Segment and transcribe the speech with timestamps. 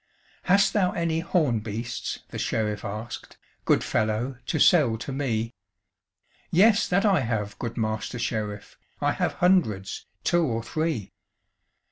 [0.45, 5.53] "Hast thou any horn beasts," the Sheriff asked, "Good fellow, to sell to me?"
[6.49, 11.11] "Yes, that I have, good Master Sheriff, I have hundreds, two or three.